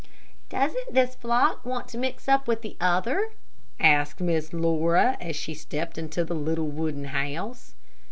[0.49, 3.33] "Doesn't this flock want to mix up with the other?"
[3.79, 7.75] asked Miss Laura, as she stepped into the little wooden house.